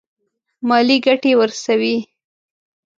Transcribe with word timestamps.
مالي 0.67 0.97
ګټي 1.05 1.31
ورسوي. 1.39 1.95